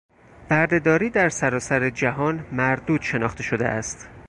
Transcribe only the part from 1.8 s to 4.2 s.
جهان مردود شناخته شده است.